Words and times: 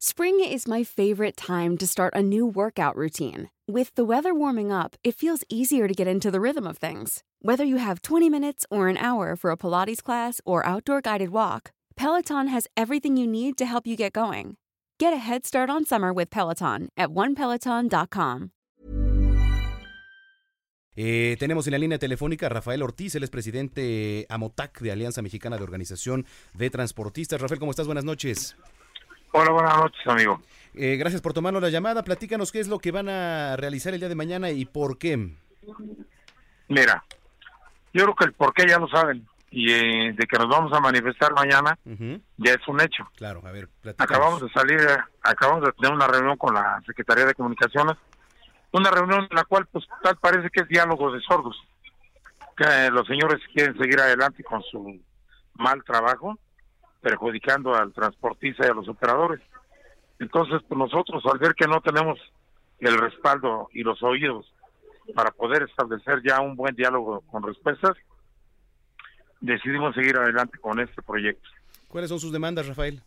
Spring 0.00 0.38
is 0.38 0.68
my 0.68 0.84
favorite 0.84 1.36
time 1.36 1.76
to 1.76 1.84
start 1.84 2.14
a 2.14 2.22
new 2.22 2.46
workout 2.46 2.94
routine. 2.94 3.50
With 3.66 3.92
the 3.96 4.04
weather 4.04 4.32
warming 4.32 4.70
up, 4.70 4.94
it 5.02 5.16
feels 5.16 5.42
easier 5.48 5.88
to 5.88 5.92
get 5.92 6.06
into 6.06 6.30
the 6.30 6.40
rhythm 6.40 6.68
of 6.68 6.78
things. 6.78 7.24
Whether 7.42 7.64
you 7.64 7.78
have 7.78 8.02
20 8.02 8.30
minutes 8.30 8.64
or 8.70 8.86
an 8.86 8.96
hour 8.96 9.34
for 9.34 9.50
a 9.50 9.56
Pilates 9.56 10.00
class 10.00 10.40
or 10.46 10.64
outdoor 10.64 11.00
guided 11.00 11.30
walk, 11.30 11.72
Peloton 11.96 12.46
has 12.46 12.68
everything 12.76 13.16
you 13.16 13.26
need 13.26 13.58
to 13.58 13.66
help 13.66 13.88
you 13.88 13.96
get 13.96 14.12
going. 14.12 14.56
Get 15.00 15.12
a 15.12 15.16
head 15.16 15.44
start 15.44 15.68
on 15.68 15.84
summer 15.84 16.12
with 16.12 16.30
Peloton 16.30 16.90
at 16.96 17.08
onepeloton.com. 17.08 18.50
Eh, 20.94 21.36
tenemos 21.40 21.66
en 21.66 21.72
la 21.72 21.78
línea 21.78 21.98
telefónica 21.98 22.48
Rafael 22.48 22.82
Ortiz, 22.82 23.16
es 23.16 23.30
presidente 23.30 24.26
AMOTAC 24.28 24.80
de 24.80 24.92
Alianza 24.92 25.22
Mexicana 25.22 25.56
de 25.56 25.64
Organización 25.64 26.24
de 26.54 26.70
Transportistas. 26.70 27.40
Rafael, 27.40 27.58
¿cómo 27.58 27.72
estás? 27.72 27.86
Buenas 27.86 28.04
noches. 28.04 28.56
Hola, 29.32 29.50
buenas 29.52 29.76
noches, 29.76 30.06
amigo. 30.06 30.40
Eh, 30.74 30.96
gracias 30.96 31.20
por 31.20 31.32
tomarnos 31.32 31.62
la 31.62 31.70
llamada. 31.70 32.02
Platícanos 32.02 32.52
qué 32.52 32.60
es 32.60 32.68
lo 32.68 32.78
que 32.78 32.92
van 32.92 33.08
a 33.08 33.56
realizar 33.56 33.92
el 33.92 34.00
día 34.00 34.08
de 34.08 34.14
mañana 34.14 34.50
y 34.50 34.64
por 34.64 34.98
qué. 34.98 35.34
Mira, 36.68 37.04
yo 37.92 38.04
creo 38.04 38.14
que 38.14 38.24
el 38.26 38.32
por 38.32 38.54
qué 38.54 38.66
ya 38.66 38.78
lo 38.78 38.88
saben. 38.88 39.26
Y 39.50 39.72
eh, 39.72 40.12
de 40.12 40.26
que 40.26 40.38
nos 40.38 40.48
vamos 40.48 40.72
a 40.74 40.80
manifestar 40.80 41.32
mañana 41.32 41.78
ya 42.36 42.52
es 42.52 42.68
un 42.68 42.80
hecho. 42.82 43.08
Claro, 43.16 43.40
a 43.46 43.50
ver, 43.50 43.68
platícanos. 43.80 44.10
Acabamos 44.10 44.42
de 44.42 44.50
salir, 44.50 44.78
eh, 44.78 44.98
acabamos 45.22 45.64
de 45.64 45.72
tener 45.72 45.92
una 45.92 46.06
reunión 46.06 46.36
con 46.36 46.54
la 46.54 46.82
Secretaría 46.86 47.24
de 47.24 47.34
Comunicaciones. 47.34 47.96
Una 48.72 48.90
reunión 48.90 49.26
en 49.30 49.34
la 49.34 49.44
cual, 49.44 49.66
pues, 49.72 49.86
tal 50.02 50.16
parece 50.16 50.50
que 50.50 50.60
es 50.60 50.68
diálogo 50.68 51.10
de 51.12 51.20
sordos. 51.22 51.56
Que 52.56 52.64
eh, 52.64 52.90
los 52.90 53.06
señores 53.06 53.40
quieren 53.54 53.76
seguir 53.78 53.98
adelante 54.00 54.44
con 54.44 54.62
su 54.64 55.00
mal 55.54 55.82
trabajo, 55.84 56.38
perjudicando 57.08 57.74
al 57.74 57.92
transportista 57.94 58.66
y 58.66 58.70
a 58.70 58.74
los 58.74 58.86
operadores. 58.86 59.40
Entonces, 60.18 60.60
pues 60.68 60.78
nosotros, 60.78 61.24
al 61.24 61.38
ver 61.38 61.54
que 61.54 61.66
no 61.66 61.80
tenemos 61.80 62.18
el 62.80 62.98
respaldo 62.98 63.68
y 63.72 63.82
los 63.82 64.02
oídos 64.02 64.52
para 65.14 65.30
poder 65.30 65.62
establecer 65.62 66.20
ya 66.22 66.40
un 66.40 66.54
buen 66.54 66.74
diálogo 66.74 67.22
con 67.30 67.42
respuestas, 67.42 67.96
decidimos 69.40 69.94
seguir 69.94 70.18
adelante 70.18 70.58
con 70.58 70.78
este 70.80 71.00
proyecto. 71.00 71.48
¿Cuáles 71.88 72.10
son 72.10 72.20
sus 72.20 72.30
demandas, 72.30 72.68
Rafael? 72.68 73.00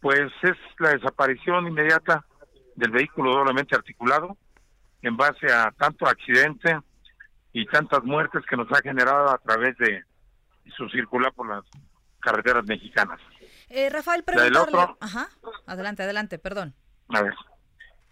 Pues 0.00 0.32
es 0.42 0.56
la 0.78 0.92
desaparición 0.92 1.66
inmediata 1.66 2.24
del 2.74 2.90
vehículo 2.90 3.34
doblemente 3.34 3.76
articulado 3.76 4.38
en 5.02 5.14
base 5.18 5.52
a 5.52 5.70
tanto 5.72 6.06
accidente 6.06 6.78
y 7.52 7.66
tantas 7.66 8.02
muertes 8.02 8.42
que 8.48 8.56
nos 8.56 8.72
ha 8.72 8.80
generado 8.80 9.28
a 9.28 9.36
través 9.38 9.76
de 9.76 10.02
su 10.74 10.88
circular 10.88 11.34
por 11.34 11.48
las 11.48 11.64
carreteras 12.22 12.64
mexicanas. 12.64 13.20
Eh, 13.68 13.90
Rafael, 13.90 14.24
La 14.26 14.42
del 14.42 14.52
preguntarle... 14.52 14.78
otro. 14.78 14.98
Ajá, 15.00 15.28
adelante, 15.66 16.02
adelante, 16.02 16.38
perdón. 16.38 16.74
A 17.08 17.22
ver. 17.22 17.34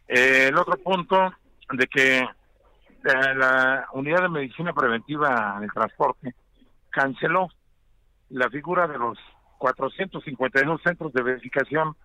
Eh, 0.09 0.49
el 0.49 0.59
otro 0.59 0.77
punto 0.77 1.33
de 1.73 1.87
que 1.87 2.19
eh, 2.19 3.35
la 3.37 3.87
unidad 3.93 4.23
de 4.23 4.29
medicina 4.29 4.73
preventiva 4.73 5.55
en 5.57 5.65
el 5.65 5.73
transporte 5.73 6.35
canceló 6.91 7.49
la 8.31 8.51
figura 8.51 8.87
de 8.87 8.99
los 8.99 9.19
452 9.59 10.83
centros 10.83 11.13
de 11.13 11.23
verificación 11.23 11.97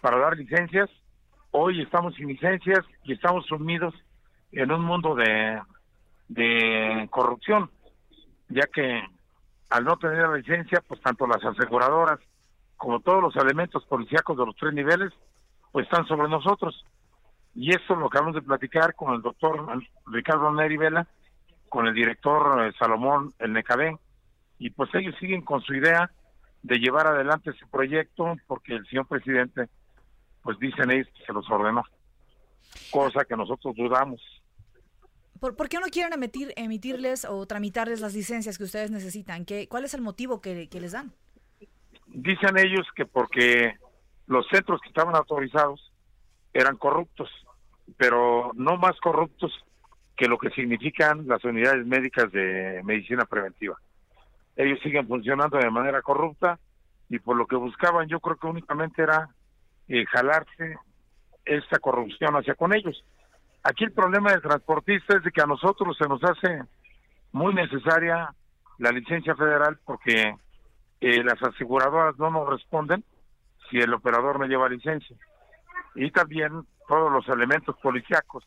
para 0.00 0.18
dar 0.18 0.36
licencias. 0.36 0.88
Hoy 1.50 1.82
estamos 1.82 2.14
sin 2.14 2.28
licencias 2.28 2.84
y 3.04 3.12
estamos 3.14 3.46
sumidos 3.46 3.94
en 4.52 4.70
un 4.70 4.82
mundo 4.82 5.14
de, 5.14 5.60
de 6.28 7.08
corrupción, 7.10 7.70
ya 8.48 8.66
que 8.72 9.02
al 9.70 9.84
no 9.84 9.96
tener 9.96 10.28
la 10.28 10.36
licencia, 10.36 10.82
pues 10.86 11.00
tanto 11.00 11.26
las 11.26 11.44
aseguradoras 11.44 12.20
como 12.76 13.00
todos 13.00 13.22
los 13.22 13.36
elementos 13.36 13.84
policíacos 13.86 14.36
de 14.38 14.46
los 14.46 14.56
tres 14.56 14.72
niveles, 14.72 15.12
pues 15.72 15.84
están 15.84 16.06
sobre 16.06 16.28
nosotros. 16.28 16.84
Y 17.54 17.70
esto 17.70 17.96
lo 17.96 18.06
acabamos 18.06 18.36
de 18.36 18.42
platicar 18.42 18.94
con 18.94 19.14
el 19.14 19.22
doctor 19.22 19.82
Ricardo 20.06 20.52
Neri 20.52 20.76
Vela, 20.76 21.06
con 21.68 21.86
el 21.86 21.94
director 21.94 22.64
eh, 22.64 22.72
Salomón 22.78 23.34
El 23.38 23.52
Necabé, 23.52 23.98
y 24.58 24.70
pues 24.70 24.94
ellos 24.94 25.14
siguen 25.18 25.42
con 25.42 25.60
su 25.62 25.74
idea 25.74 26.10
de 26.62 26.78
llevar 26.78 27.06
adelante 27.06 27.50
ese 27.50 27.66
proyecto 27.66 28.36
porque 28.46 28.74
el 28.74 28.86
señor 28.86 29.06
presidente, 29.06 29.68
pues 30.42 30.58
dicen 30.58 30.90
ellos 30.90 31.08
que 31.16 31.24
se 31.24 31.32
los 31.32 31.48
ordenó, 31.50 31.84
cosa 32.90 33.24
que 33.24 33.36
nosotros 33.36 33.74
dudamos. 33.76 34.20
¿Por, 35.40 35.68
qué 35.68 35.78
no 35.78 35.86
quieren 35.86 36.12
emitir, 36.12 36.52
emitirles 36.56 37.24
o 37.24 37.46
tramitarles 37.46 38.00
las 38.00 38.14
licencias 38.14 38.58
que 38.58 38.64
ustedes 38.64 38.90
necesitan? 38.90 39.44
¿Qué, 39.44 39.68
¿Cuál 39.68 39.84
es 39.84 39.94
el 39.94 40.00
motivo 40.00 40.40
que, 40.40 40.68
que 40.68 40.80
les 40.80 40.92
dan? 40.92 41.12
Dicen 42.06 42.58
ellos 42.58 42.86
que 42.96 43.06
porque 43.06 43.74
los 44.26 44.46
centros 44.48 44.80
que 44.80 44.88
estaban 44.88 45.14
autorizados 45.14 45.92
eran 46.52 46.76
corruptos, 46.76 47.30
pero 47.96 48.52
no 48.54 48.76
más 48.76 48.98
corruptos 49.00 49.52
que 50.16 50.26
lo 50.26 50.38
que 50.38 50.50
significan 50.50 51.26
las 51.28 51.44
unidades 51.44 51.86
médicas 51.86 52.30
de 52.32 52.82
medicina 52.84 53.24
preventiva. 53.24 53.76
Ellos 54.56 54.80
siguen 54.82 55.06
funcionando 55.06 55.58
de 55.58 55.70
manera 55.70 56.02
corrupta 56.02 56.58
y 57.08 57.20
por 57.20 57.36
lo 57.36 57.46
que 57.46 57.56
buscaban 57.56 58.08
yo 58.08 58.18
creo 58.18 58.36
que 58.36 58.46
únicamente 58.48 59.02
era 59.02 59.28
eh, 59.86 60.04
jalarse 60.06 60.76
esta 61.44 61.78
corrupción 61.78 62.34
hacia 62.34 62.54
con 62.54 62.74
ellos. 62.74 63.04
Aquí 63.62 63.84
el 63.84 63.92
problema 63.92 64.30
del 64.32 64.40
transportista 64.42 65.16
es 65.16 65.24
de 65.24 65.30
que 65.32 65.42
a 65.42 65.46
nosotros 65.46 65.96
se 65.98 66.08
nos 66.08 66.22
hace 66.24 66.62
muy 67.32 67.52
necesaria 67.54 68.32
la 68.78 68.90
licencia 68.92 69.34
federal 69.34 69.78
porque 69.84 70.34
eh, 71.00 71.22
las 71.24 71.42
aseguradoras 71.42 72.16
no 72.18 72.30
nos 72.30 72.48
responden 72.48 73.04
si 73.70 73.78
el 73.78 73.92
operador 73.92 74.38
no 74.38 74.46
lleva 74.46 74.68
licencia. 74.68 75.16
Y 75.94 76.10
también 76.10 76.64
todos 76.86 77.12
los 77.12 77.28
elementos 77.28 77.76
policíacos 77.82 78.44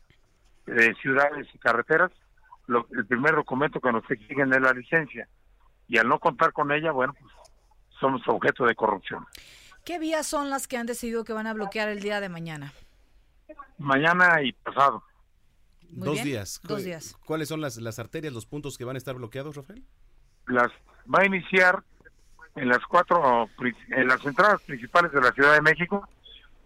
de 0.65 0.93
ciudades 0.95 1.47
y 1.53 1.57
carreteras, 1.59 2.11
lo- 2.67 2.87
el 2.91 3.05
primer 3.05 3.35
documento 3.35 3.79
que 3.79 3.91
nos 3.91 4.09
exigen 4.09 4.53
es 4.53 4.61
la 4.61 4.71
licencia. 4.73 5.27
Y 5.87 5.97
al 5.97 6.07
no 6.07 6.17
contar 6.19 6.53
con 6.53 6.71
ella, 6.71 6.91
bueno, 6.91 7.13
pues 7.19 7.31
somos 7.99 8.21
objeto 8.27 8.65
de 8.65 8.73
corrupción. 8.75 9.25
¿Qué 9.85 9.99
vías 9.99 10.25
son 10.25 10.49
las 10.49 10.67
que 10.67 10.77
han 10.77 10.85
decidido 10.85 11.23
que 11.23 11.33
van 11.33 11.47
a 11.47 11.53
bloquear 11.53 11.89
el 11.89 11.99
día 12.01 12.19
de 12.21 12.29
mañana? 12.29 12.71
Mañana 13.77 14.41
y 14.41 14.51
pasado. 14.53 15.03
Muy 15.89 16.05
Dos 16.05 16.13
bien, 16.15 16.25
días. 16.25 16.59
dos 16.63 16.79
¿Cu- 16.79 16.83
días. 16.85 17.17
¿Cuáles 17.25 17.47
son 17.49 17.61
las, 17.61 17.77
las 17.77 17.99
arterias, 17.99 18.33
los 18.33 18.45
puntos 18.45 18.77
que 18.77 18.85
van 18.85 18.95
a 18.95 18.97
estar 18.97 19.15
bloqueados, 19.15 19.55
Rafael? 19.55 19.83
las 20.47 20.71
va 21.13 21.21
a 21.21 21.25
iniciar 21.25 21.83
en 22.55 22.67
las 22.67 22.79
cuatro 22.89 23.47
en 23.89 24.07
las 24.07 24.25
entradas 24.25 24.61
principales 24.63 25.11
de 25.11 25.21
la 25.21 25.31
Ciudad 25.31 25.53
de 25.53 25.61
México 25.61 26.07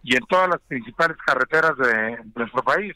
y 0.02 0.16
en 0.16 0.26
todas 0.28 0.50
las 0.50 0.62
principales 0.62 1.18
carreteras 1.26 1.78
de 1.78 2.18
nuestro 2.36 2.64
país 2.64 2.96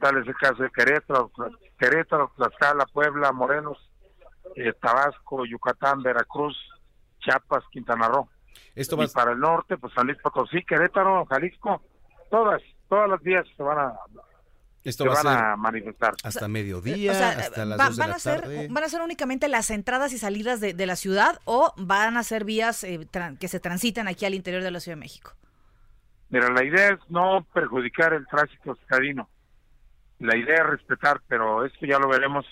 tal 0.00 0.18
es 0.18 0.26
el 0.26 0.34
caso 0.34 0.62
de 0.62 0.70
Querétaro, 0.70 1.30
Querétaro, 1.78 2.32
Tlaxcala, 2.36 2.84
Puebla, 2.86 3.30
Morelos, 3.32 3.78
eh, 4.56 4.72
Tabasco, 4.80 5.46
Yucatán, 5.46 6.02
Veracruz, 6.02 6.56
Chiapas, 7.20 7.62
Quintana 7.70 8.08
Roo. 8.08 8.28
Esto 8.74 8.96
va 8.96 9.04
Y 9.04 9.08
para 9.08 9.32
el 9.32 9.38
norte, 9.38 9.78
pues 9.78 9.92
San 9.94 10.06
Luis 10.08 10.18
Potosí, 10.20 10.64
Querétaro, 10.64 11.24
Jalisco, 11.26 11.82
todas, 12.32 12.60
todas 12.88 13.08
las 13.10 13.22
vías 13.22 13.46
se 13.56 13.62
van 13.62 13.78
a, 13.78 13.92
esto 14.82 15.04
se 15.04 15.08
va 15.10 15.14
a 15.20 15.22
van 15.22 15.34
ser 15.36 15.44
a 15.44 15.56
manifestar. 15.56 16.14
hasta 16.24 16.48
mediodía, 16.48 17.12
o 17.12 17.14
sea, 17.14 17.28
hasta 17.30 17.64
las 17.64 17.78
va- 17.78 17.84
dos 17.86 17.96
de 17.96 18.00
van, 18.00 18.10
la 18.10 18.16
a 18.16 18.18
ser, 18.18 18.40
tarde. 18.40 18.68
¿Van 18.70 18.82
a 18.84 18.88
ser 18.88 19.00
únicamente 19.02 19.46
las 19.48 19.70
entradas 19.70 20.12
y 20.12 20.18
salidas 20.18 20.60
de, 20.60 20.74
de 20.74 20.86
la 20.86 20.96
ciudad 20.96 21.38
o 21.44 21.72
van 21.76 22.16
a 22.16 22.22
ser 22.24 22.44
vías 22.44 22.82
eh, 22.82 22.98
tran- 23.12 23.38
que 23.38 23.46
se 23.46 23.60
transitan 23.60 24.08
aquí 24.08 24.24
al 24.26 24.34
interior 24.34 24.62
de 24.64 24.70
la 24.72 24.80
Ciudad 24.80 24.96
de 24.96 25.00
México? 25.00 25.32
Mira, 26.30 26.50
la 26.50 26.64
idea 26.64 26.88
es 26.94 26.98
no 27.10 27.46
perjudicar 27.52 28.14
el 28.14 28.26
tránsito 28.26 28.74
citadino. 28.76 29.28
La 30.18 30.36
idea 30.36 30.56
es 30.62 30.66
respetar, 30.66 31.20
pero 31.28 31.64
esto 31.66 31.84
ya 31.84 31.98
lo 31.98 32.08
veremos 32.08 32.46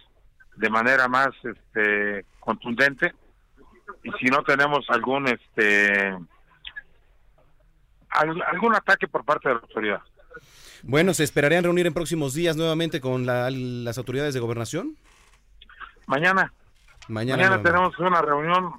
de 0.56 0.68
manera 0.68 1.08
más 1.08 1.30
este, 1.42 2.26
contundente. 2.38 3.14
Y 4.04 4.10
si 4.20 4.26
no 4.26 4.42
tenemos 4.44 4.84
algún 4.90 5.26
este 5.28 6.14
algún 8.10 8.74
ataque 8.74 9.08
por 9.08 9.24
parte 9.24 9.48
de 9.48 9.54
la 9.56 9.60
autoridad. 9.60 10.00
Bueno, 10.82 11.12
¿se 11.14 11.24
esperarían 11.24 11.64
reunir 11.64 11.86
en 11.86 11.94
próximos 11.94 12.34
días 12.34 12.56
nuevamente 12.56 13.00
con 13.00 13.26
la- 13.26 13.50
las 13.50 13.98
autoridades 13.98 14.32
de 14.34 14.40
gobernación? 14.40 14.96
Mañana, 16.06 16.52
Mañana. 17.08 17.62
tenemos 17.62 17.98
una 17.98 18.20
reunión 18.22 18.72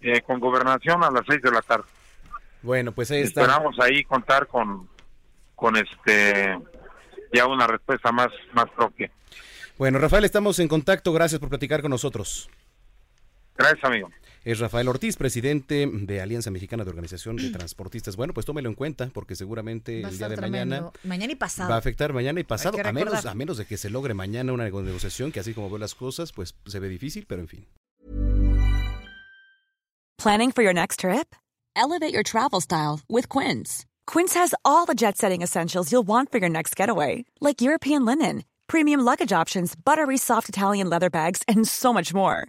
eh, 0.00 0.20
con 0.22 0.38
gobernación 0.40 1.02
a 1.04 1.10
las 1.10 1.22
seis 1.28 1.40
de 1.42 1.50
la 1.50 1.62
tarde. 1.62 1.84
Bueno, 2.62 2.92
pues 2.92 3.10
ahí 3.10 3.22
está. 3.22 3.42
Esperamos 3.42 3.78
ahí 3.80 4.04
contar 4.04 4.46
con 4.46 4.88
con 5.54 5.76
este 5.76 6.58
ya 7.32 7.46
una 7.46 7.66
respuesta 7.66 8.12
más 8.12 8.28
más 8.52 8.66
propia. 8.70 9.10
Bueno, 9.76 9.98
Rafael, 9.98 10.24
estamos 10.24 10.58
en 10.58 10.68
contacto. 10.68 11.12
Gracias 11.12 11.38
por 11.40 11.48
platicar 11.48 11.82
con 11.82 11.90
nosotros. 11.90 12.48
Gracias, 13.56 13.84
amigo. 13.84 14.10
Es 14.48 14.60
Rafael 14.60 14.88
Ortiz, 14.88 15.16
presidente 15.16 15.86
de 15.92 16.22
Alianza 16.22 16.50
Mexicana 16.50 16.82
de 16.82 16.88
Organización 16.88 17.36
de 17.36 17.50
Transportistas. 17.50 18.16
Bueno, 18.16 18.32
pues 18.32 18.46
tómelo 18.46 18.70
en 18.70 18.74
cuenta 18.74 19.10
porque 19.12 19.36
seguramente 19.36 20.00
Va 20.00 20.08
el 20.08 20.16
día 20.16 20.30
de 20.30 20.36
mañana 20.38 20.76
tremendo. 20.76 20.92
Mañana 21.04 21.32
y 21.34 21.36
pasado. 21.36 21.68
va 21.68 21.74
a 21.74 21.78
afectar 21.78 22.14
mañana 22.14 22.40
y 22.40 22.44
pasado, 22.44 22.78
a 22.82 22.90
menos, 22.90 23.26
a 23.26 23.34
menos 23.34 23.58
de 23.58 23.66
que 23.66 23.76
se 23.76 23.90
logre 23.90 24.14
mañana 24.14 24.54
una 24.54 24.64
negociación 24.64 25.32
que 25.32 25.40
así 25.40 25.52
como 25.52 25.68
veo 25.68 25.76
las 25.76 25.94
cosas, 25.94 26.32
pues 26.32 26.54
se 26.64 26.78
ve 26.78 26.88
difícil, 26.88 27.26
pero 27.28 27.42
en 27.42 27.48
fin. 27.48 27.66
Planning 30.16 30.52
for 30.52 30.64
your 30.64 30.72
next 30.72 31.00
trip? 31.00 31.34
Elevate 31.76 32.14
your 32.14 32.24
travel 32.24 32.62
style 32.62 33.00
with 33.06 33.28
Quince. 33.28 33.84
Quince 34.06 34.34
has 34.34 34.54
all 34.64 34.86
the 34.86 34.94
jet 34.94 35.18
setting 35.18 35.42
essentials 35.42 35.92
you'll 35.92 36.06
want 36.06 36.32
for 36.32 36.38
your 36.38 36.48
next 36.48 36.74
getaway, 36.74 37.26
like 37.42 37.60
European 37.60 38.06
linen, 38.06 38.44
premium 38.66 39.04
luggage 39.04 39.30
options, 39.30 39.74
buttery 39.76 40.16
soft 40.16 40.48
Italian 40.48 40.88
leather 40.88 41.10
bags, 41.10 41.42
and 41.46 41.68
so 41.68 41.92
much 41.92 42.14
more. 42.14 42.48